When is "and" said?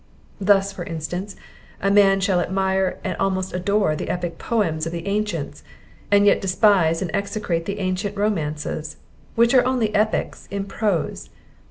3.03-3.15, 6.09-6.25, 7.03-7.15